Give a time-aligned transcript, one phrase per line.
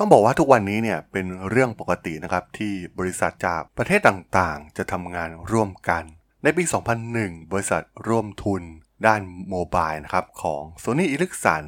[0.00, 6.04] ต้องบอกว่าทุกวันนี้เนี่ยเป็นเรื่องปกตินะครับที่บริษัทจากประเทศต่างๆ จะทำงานร่วมกัน
[6.42, 6.64] ในปี
[7.08, 8.62] 2001 บริษัทร่วมทุน
[9.06, 11.64] ด้าน mobile นะครับของ Sony Ericsson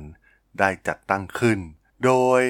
[0.58, 1.58] ได้จัดตั้งขึ้น
[2.04, 2.40] โดย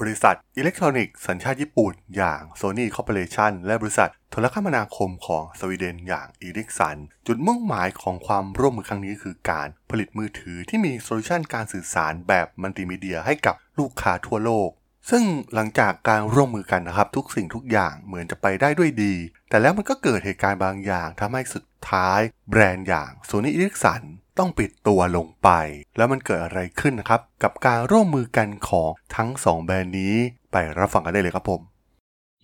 [0.00, 6.96] บริษัทอิเล็กทรอนิกส์สัญชาติญี่ปุ่นอย่าง Sony Corporation และบริษัทโทรคมนาคมของสวีเดนอย่าง Ericsson
[7.26, 14.70] จุดมุ่งหมายของความร่วมมือครั้งนี้คือการผลิตมือถือที่มี solution การสื่อสารแบบมัลติมีเดียให้กับลูกค้าทั่วโลก
[15.10, 15.22] ซึ่ง
[15.54, 19.14] หลังจากการร่วมมือกันนะครับ ทุกสิ่งทุกอย่างเหมือนจะไปได้ด้วยดี
[19.48, 24.02] แต่แล้วมันก็เกิดเหตุการณ์บางอย่างทำให้สุดท้าย แบรนด์อย่าง Sony Ericsson
[24.38, 25.48] ต้องปิดตัวลงไป
[25.96, 30.14] แล้วมันเกิดอะไรขึ้นนะครับ กับการร่วมมือกันของทั้ง 2 แบรนด์นี้
[30.52, 31.60] ไปรับฟังกันได้เลยครับผม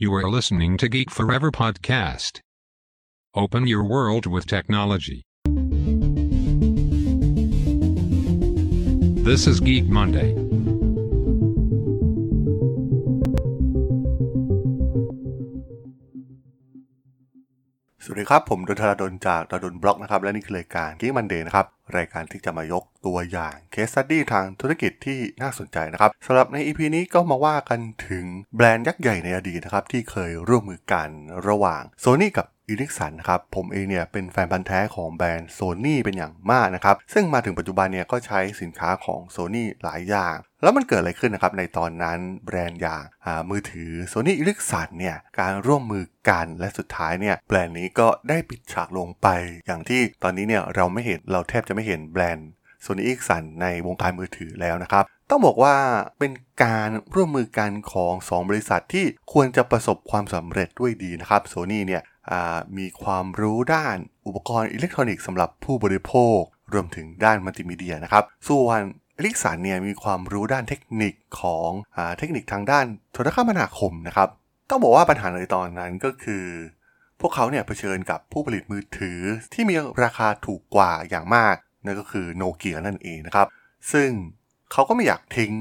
[0.02, 2.32] You are listening to Geek Forever podcast.
[3.42, 5.20] Open your world with technology.
[9.28, 10.45] This is Geek Monday.
[18.26, 28.24] สวัสดีครับ ผมด.ดลจากด.ดล็อกนะครับ และนี่คือรายการ Geek Monday นะครับ รายการที่จะมายกตัวอย่างเคส e ั t ดี้ทางธุรกิจที่น่าสนใจนะครับสำหรับใน EP นี้ก็มาว่ากันถึง
[28.56, 31.08] แบรนด์ยักษ์ใหญ่ในอดีตนะครับ ที่เคยร่วมมือกัน
[31.48, 43.04] ระหว่าง Sony กับ Ericsson นะครับผมเองเนี่ยเป็นแฟนพันธ์แท้ของแบรนด์โซนี่เป็นอย่างมากนะครับ ซึ่งมาถึงปัจจุบันเนี่ยก็ใช้สินค้าของโซนี่หลายอย่าง แล้วมันเกิดอะไรขึ้นนะครับ ในตอนนั้นแบรนด์อย่าง
[43.50, 49.28] มือถือโซนี่อีริกสันเนี่ยการร่วมมือกันและสุดท้ายเนี่ยแบรนด์นี้ก็ได้ปิดฉากลงไป
[49.66, 52.48] อย่างที่ตอนนี้เนี่ยเราไม่เห็นเราแทบจะไม่เห็นแบรนด์
[52.82, 55.74] โซนี่อีริกสันในวงการมือถือแล้วนะครับ ต้องบอกว่า
[56.18, 56.32] เป็น
[56.64, 62.02] การร่วมมือกันของ 2 บริษัทที่ควรจะประสบความสำเร็จด้วยดีนะครับโซนี่เนี่ย
[62.78, 63.96] มีความรู้ด้าน
[64.26, 66.38] อุปกรณ์อิเล็กทรอนิกส์สำหรับผู้บริโภค
[66.72, 68.80] รวมถึงด้านมัลติมีเดียนะครับ ส่วน
[69.18, 74.28] อลิกสันเนี่ยมีความรู้ด้านเทคนิคของอเทคนิคทางด้านโทรคมนาคมนะครับ
[74.70, 76.44] ต้องบอกว่าปัญหาในตอนนั้นก็คือ
[77.20, 79.20] พวกเขาเนี่ยเผชิญกับผู้ผลิตมือถือ
[79.52, 81.54] ที่มีราคาถูกกว่าอย่างมาก
[81.84, 83.46] นั่นก็คือโนเกียนั่นเองนะครับ
[83.92, 84.10] ซึ่ง
[84.72, 85.52] เขาก็ไม่อยากทิ้ง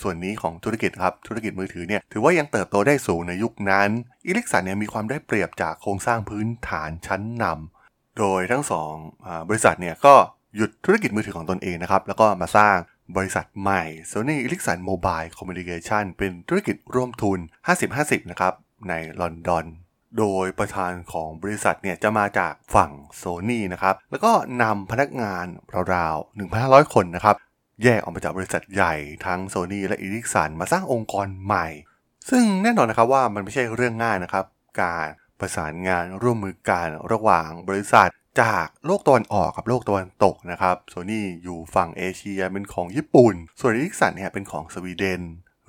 [0.00, 3.90] ส่วนนี้ของธุรกิจครับ ธุรกิจมือถือเนี่ยถือว่ายังเติบโตได้สูงในยุคนั้น
[4.26, 8.92] อิเล็กสันเนี่ยมีความได้เปรียบจากโครงสร้างพื้นฐานชั้นนำโดยทั้งสอง
[9.26, 10.14] อบริษัทเนี่ยก็
[10.56, 12.76] หยุดธุรกิจมือถือของตนเองนะครับ แล้วก็มาสร้าง
[13.16, 17.38] บริษัทใหม่ Sony Ericsson Mobile Communication เป็นธุรกิจร่วมทุน
[17.84, 18.52] 50-50 นะครับ
[18.88, 19.64] ในลอนดอน
[20.18, 24.32] โดยประธานของบริษัทเนี่ยจะมาจากฝั่งโซนี่นะครับ แล้วก็
[24.62, 25.46] นำพนักงาน
[25.94, 27.36] ราวๆ 1,500 คนนะครับ
[27.84, 28.94] แยกออกมาจากบริษัทใหญ่
[29.26, 31.68] ทั้ง Sony และ Ericsson มาสร้างองค์กรใหม่
[32.30, 34.44] ซึ่งแน่นอนนะครับว่ามันไม่ใช่เรื่องง่ายนะครับ
[34.80, 35.06] การ
[35.40, 38.08] ประสานงานร่วมมือกันระหว่างบริษัท
[38.42, 45.20] จากโลกตะวันออกกับโลกตะวันตกนะครับโซนี่อยู่ฝั่งเอเชียเป็นของญี่ปุ่น ส่วนอีริกสันเนี่ยเป็นของสวีเดน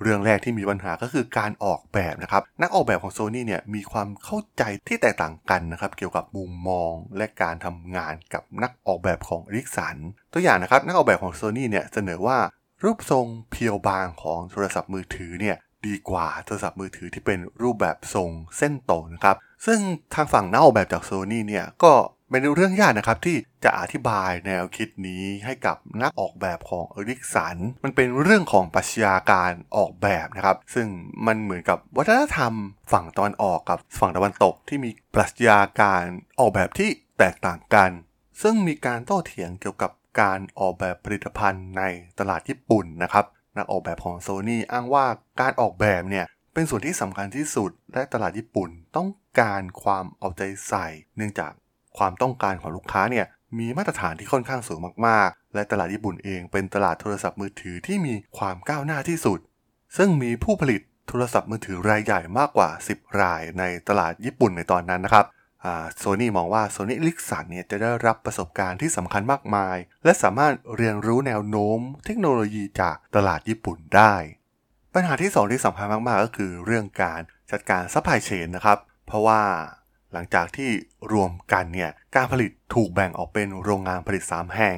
[0.02, 9.96] เรื่องแรกที่มีปัญหาก็คือการออกแบบนะครับนักออกแบบของโซนี่เนี่ยมีความเข้าใจที่แตกต่างกันนะครับเกี่ยวกับมุมมองและการทำงานกับนักออกแบบของริกสัน
[10.32, 12.38] ตัวอย่างนะครับนักออกแบบของโซนี่เนี่ยเสนอว่า
[12.82, 19.36] รูปทรงเพียวบางของโทรศัพท์มือถือเนี่ยดีกว่าโทรศัพท์มือถือที่เป็นรูปแบบทรงเส้นโตนะครับ
[19.66, 19.78] ซึ่ง
[20.14, 21.92] ทางฝั่งนักออกแบบจากโซนี่เนี่ยก็
[22.32, 30.86] เป็นเรื่องยากนะครับที่จะอธิบายแนวคิดนี้ให้กับนักออกแบบของเอริกสัน มันเป็นเรื่องของปรัชญาการออกแบบนะครับ ซึ่ง
[31.26, 32.52] มันเหมือนกับวัฒนธรรม
[32.92, 36.04] ฝั่งตะวันออกกับฝั่งตะวันตกที่มีปรัชญาการ
[36.40, 37.90] ออกแบบที่แตกต่างกัน
[38.42, 41.82] ซึ่งมีการโต้เถียงเกี่ยวกับการออกแบบผลิตภัณฑ์ใน
[42.18, 43.24] ตลาดญี่ปุ่นนะครับ
[43.56, 45.06] นักออกแบบของโซนี่อ้างว่า
[45.40, 49.08] การออกแบบเนี่ยเป็นส่วนที่สำคัญที่สุดและตลาดญี่ปุ่นต้อง
[49.40, 51.52] การความเอาใจใส่ เนื่องจาก
[51.98, 53.26] ความต้องการของลูกค้าเนี่ย
[53.58, 59.38] มีมาตรฐานที่ค่อนข้างสูงมากๆ และตลาดญี่ปุ่นเองเป็นตลาดโทรศัพท์มือถือที่มีความก้าวหน้าที่สุด
[59.96, 65.26] ซึ่งมีผู้ผลิตโทรศัพท์มือถือรายใหญ่มากกว่า 10 รายในตลาดญี่ปุ่นในตอนนั้นนะครับ
[65.98, 74.14] โซนี่มองว่าโซนี่ลิกสันเนี่ยจะได้รับประสบการณ์ที่สำคัญมากมาย และสามารถเรียนรู้แนวโน้มเทคโนโลยีจากตลาดญี่ปุ่นได้
[74.94, 77.20] ปัญหาที่ 2 ที่สำคัญมากๆ ก็คือเรื่องการ
[77.50, 79.42] จัดการ supply chain นะครับ เพราะว่า
[80.12, 80.70] หลังจากที่
[81.12, 84.76] รวมกันเนี่ยการผลิตถูกแบ่งออกเป็นโรงงานผลิต 3 แห่ง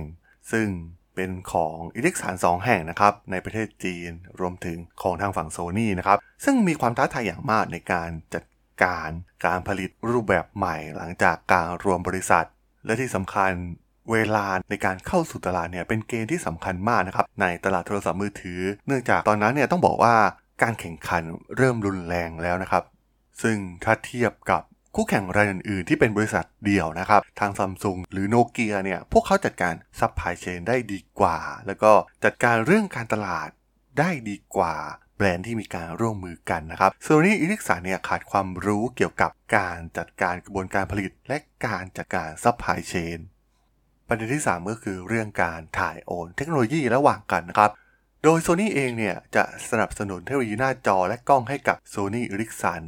[0.53, 0.69] ซึ่ง
[1.15, 4.11] เป็นของ Ericsson 2แห่งนะครับในประเทศจีน
[4.41, 8.45] รวมถึงของทางฝั่งโซนี่นะครับซึ่งมีความท้าทายอย่างมากในการจัด
[8.83, 9.11] การ
[9.47, 12.47] การผลิตรูปแบบใหม่หลังจากการรวมบริษัท
[12.87, 13.51] และที่สำคัญ
[14.13, 20.15] เวลาในการเข้าสู่ตลาดเนี่ยเป็นเกณฑ์ที่สำคัญมากนะครับในตลาดโทรศัพท์มือถือ เนื่องจากตอนนั้นเนี่ยต้องบอกว่า
[20.63, 21.23] การแข่งขัน
[21.57, 22.85] เริ่มรุนแรงแล้วนะครับ
[23.43, 24.63] ซึ่งถ้าเทียบกับ
[24.96, 31.93] คู่แข่งรายอื่นๆ ที่เป็นบริษัทเดี่ยวนะครับ ทางซัมซุงหรือโนเกียเนี่ย พวกเขาจัดการ supply chain ได้ดีกว่า แล้วก็
[32.25, 33.49] จัดการเรื่องการตลาด
[33.99, 34.75] ได้ดีกว่า
[35.17, 43.19] แบรนด์ที่มีการร่วมมือกันนะครับ Sony Ericsson เนี่ยขาดความรู้เกี่ยวกับการจัดการกระบวนการผลิต และการจัดการ supply chain
[44.08, 47.70] ประเด็นที่ 3 ก็คือเรื่องการถ่ายโอนเทคโนโลยีระหว่างกันนะครับ
[48.25, 52.85] โดย Sony เองเนี่ยจะสนับสนุนเทคโนโลยีหน้าจอและกล้องให้กับ Sony Ericsson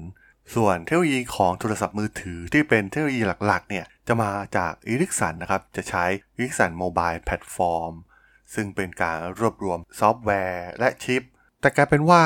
[0.55, 6.05] ส่วนเทคโนโลยีของโทรศัพท์มือถือที่เป็นเทคโนโลยีหลักๆเนี่ยจะมาจาก Ericsson นะครับ จะใช้
[6.37, 7.93] Ericsson Mobile Platform
[8.55, 11.23] ซึ่งเป็นการรวบรวมซอฟต์แวร์และชิป
[11.61, 12.23] แต่กลายเป็นว่า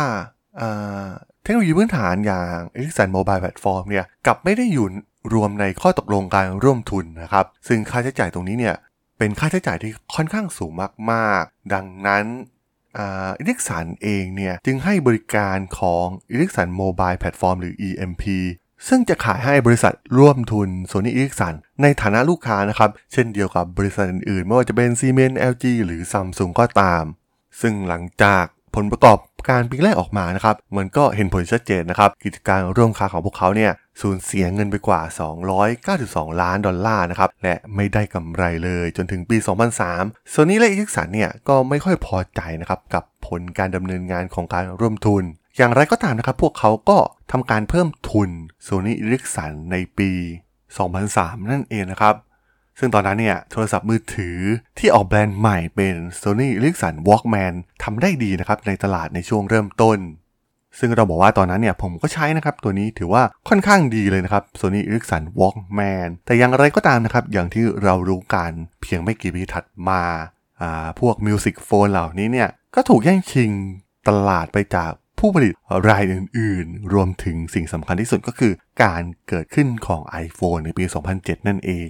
[1.43, 4.87] เทคโนโลยีพื้นฐานอย่าง Ericsson Mobile Platform เนี่ยกลับไม่ได้อยู่
[5.35, 8.77] รวมในข้อตกลงการร่วมทุนนะครับ ซึ่งค่าใช้จ่ายตรงนี้เนี่ย
[9.19, 10.73] เป็นค่าใช้จ่ายที่ค่อนข้างสูง
[11.13, 12.25] มากๆ ดังนั้น
[12.99, 18.25] Ericsson เองเนี่ยจึงให้บริการของ Ericsson Mobile Platform หรือ EMP
[18.89, 27.05] ซึ่งจะขายให้บริษัทร่วมทุน Sony Ericsson ในฐานะลูกค้านะครับ เช่นเดียวกับบริษัทอื่นๆ ไม่ว่าจะเป็น Siemens LG หรือ Samsung ก็ตาม
[27.61, 28.45] ซึ่งหลังจาก
[28.75, 35.01] ผลประกอบ การปีแรกออกมานะครับ มันก็เห็นผลชัดเจนนะครับ กิจการร่วมค้าของพวกเขาเนี่ยสูญเสียเงินไปกว่า
[35.71, 39.37] 292 ล้านดอลลาร์นะครับ และไม่ได้กำไรเลยจนถึงปี
[39.85, 45.25] 2003 Sony และ Ericsson เนี่ยก็ไม่ค่อยพอใจนะครับกับผลการดำเนินงานของการร่วมทุน
[45.57, 46.99] อย่างไรก็ตามนะครับ พวกเขาก็
[47.33, 48.31] ทำการเพิ่มทุน
[48.67, 50.11] Sony Ericsson ในปี
[50.81, 52.15] 2003 นั่นเองนะครับ
[52.83, 54.39] ซึ่งตอนนั้นเนี่ยโทรศัพท์มือถือ
[54.79, 59.99] ที่ออกแบรนด์ใหม่เป็น Sony Ericsson Walkman ทำได้ดีนะครับในตลาดในช่วงเริ่มต้น
[60.79, 68.53] ซึ่งเราบอกว่าตอนนั้นเนี่ยผมก็ใช้นะครับตัวนี้ถือว่าค่อนข้างดีเลยนะครับ Sony Ericsson Walkman แต่อย่างไรก็ตามนะครับอย่างที่เรารู้กัน
[68.83, 70.03] เพียงไม่กี่ปีถัดมา
[71.01, 73.51] พวกมิวสิกโฟนเหล่านี้เนี่ยก็ถูกแย่งชิง
[74.09, 75.53] ตลาดไปจากผู้ผลิต
[75.89, 78.53] รายอื่นๆ รวมถึงสิ่งสำคัญที่สุดก็คือ
[78.83, 80.85] การเกิดขึ้นของ iPhone ในปี
[81.17, 81.89] 2007 นั่นเอง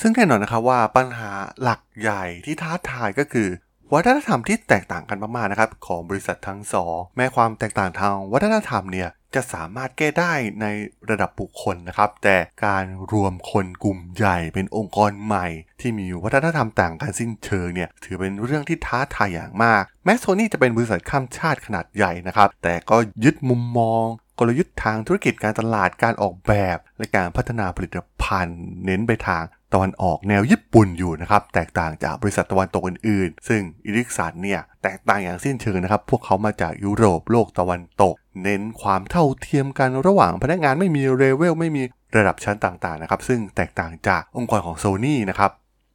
[0.00, 1.30] ซึ่งแน่นอนนะครับว่าปัญหา
[1.62, 3.48] หลักใหญ่ที่ท้าทายก็คือ
[3.92, 10.66] วัฒนธรรมที่แตกต่างกันมากๆนะครับของบริษัททั้งสองแม้ความแตกต่างทางวัฒนธรรมเนี่ยจะสามารถแก้ได้ใน
[11.10, 12.36] ระดับบุคคลนะครับ แต่
[12.66, 15.46] การรวมคนกลุ่มใหญ่เป็นองค์กรใหม่
[15.80, 24.04] ที่มีวัฒนธรรมต่างกันสิ้นเชิงเนี่ยถือเป็นเรื่องที่ท้าทายอย่างมาก แม้โซนี่จะเป็นบริษัทข้ามชาติขนาดใหญ่นะครับ แต่ก็ยึดมุมมอง
[24.48, 41.82] กลยุทธ์ทางธุรกิจการตลาดการออกแบบ และการพัฒนาผลิตภัณฑ์ เน้นไปทางตะวันออกแนวญี่ปุ่นอยู่นะครับ แตกต่างจากบริษัทตะวันตกอื่นๆ ซึ่ง Ericsson เนี่ยแตกต่างอย่างสิ้นเชิงนะครับ พวกเขามาจากยุโรปโลกตะวันตก เน้นความเท่าเทียมกันระหว่างพนักงานไม่มีเลเวลไม่มี
[42.16, 45.50] ระดับชั้นต่างๆนะครับซึ่งแตกต่างจากองค์กรของโซนี่นะครับ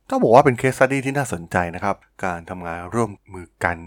[0.09, 3.77] ต้องบอกว่าเป็น case study ที่น่าสนใจนะครับ การทำงานร่วมมือกัน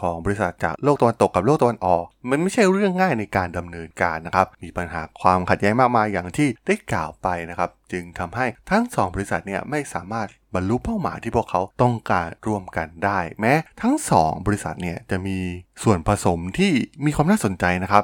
[0.00, 15.38] ของบริษัทจากโลกตะวันตกกับโลกตะวันออก มันไม่ใช่เรื่องง่ายในการดำเนินการนะครับ มีปัญหาความขัดแย้งมากมายอย่างที่ได้กล่าวไปนะครับ จึงทำให้ทั้ง 2 บริษัทเนี่ยไม่สามารถบรรลุเป้าหมายที่พวกเขาต้องการร่วมกันได้ แม้ทั้ง 2 บริษัทเนี่ยจะมี
[15.82, 16.72] ส่วนผสมที่
[17.04, 18.02] มีความน่าสนใจนะครับ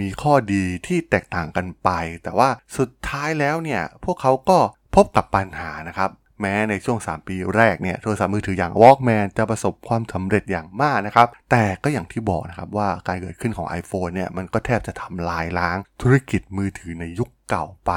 [0.00, 1.90] มีข้อดีที่แตกต่างกันไป
[2.22, 4.58] แต่ว่าสุดท้ายแล้วเนี่ยพวกเขาก็
[4.94, 6.10] พบกับปัญหานะครับ
[6.40, 17.92] แม้ในช่วง 3 ปีแรกเนี่ยโทรศัพท์มือถืออย่าง Walkman จะประสบความสำเร็จอย่างมากนะครับ แต่ก็อย่างที่บอกนะครับว่าการเกิดขึ้นของ iPhone เนี่ยมันก็แทบจะทำลายล้างธุรกิจมือถือในยุคเก่าไป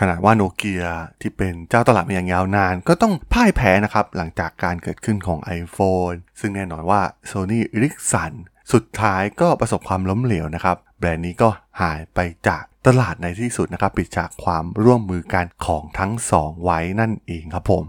[0.00, 0.84] ขนาดว่าโนเกีย
[1.20, 8.32] ที่เป็นเจ้าตลาดมาอย่างยาวนาน ก็ต้องพ่ายแพ้นะครับ หลังจากการเกิดขึ้นของ iPhone ซึ่งแน่นอนว่า Sony Ericsson
[8.72, 11.48] สุดท้ายก็ประสบความล้มเหลวนะครับ แบรนด์นี้ก็
[11.80, 12.18] หายไป
[12.48, 17.84] จาก ตลาดในที่สุดนะครับปิดจากความร่วมมือกันของทั้งสองไว้นั่นเองครับผม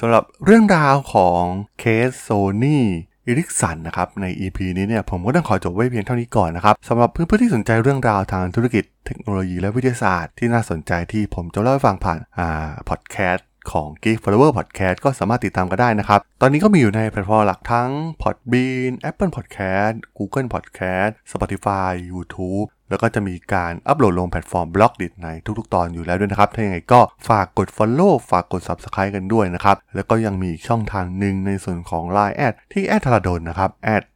[0.00, 1.42] สำหรับเรื่องราวของ
[1.78, 17.90] case Sony Ericsson นะครับใน EP นี้เนี่ยผมก็ต้องขอจบไว้เพียงเท่านี้ก่อนนะครับสำหรับเพื่อนๆที่สนใจเรื่องราวทางธุรกิจเทคโนโลยีและวิทยาศาสตร์ที่น่าสนใจที่ผมจะเล่าให้ฟังผ่านอ่าพอดแคสต์ของ Geek Forever Podcast ก็สามารถติดตามกันได้นะครับ ตอนนี้ก็มีอยู่ในแพลตฟอร์มหลักทั้ง
[18.22, 25.28] Podbean Apple Podcast Google Podcast Spotify YouTube แล้วก็จะมีการอัปโหลดลงแพลตฟอร์ม Blockdit ใน
[25.58, 33.70] ทุกๆ ตอนอยู่แล้วด้วยนะครับ ถ้าอย่างไรก็ฝากกด Follow ฝากกด Subscribe กันด้วยนะครับ แล้วก็ยังมีช่องทางหนึ่งในส่วนของ Line แอดที่แอดทาราดนนะครับ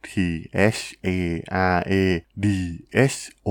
[0.09, 0.11] t
[0.75, 1.09] h a
[1.75, 1.93] r a
[2.45, 2.47] d
[3.13, 3.17] h
[3.47, 3.49] o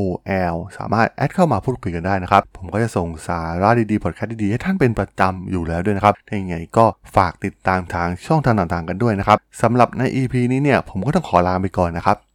[0.55, 12.19] l สามารถแอดเข้ามาพูดคุยกันได้นะครับ ผมก็จะส่งสาระดีๆพอดแคสต์ดีๆ ให้ท่านเป็นประจำอยู่แล้วด้วยนะครับถ้าอย่างไรก็ฝากติดตามทางช่องทางต่างๆกันด้วยนะครับสำหรับใน EP นี้เนี่ยผมก็ต้องขอลาไปก่อนนะครับ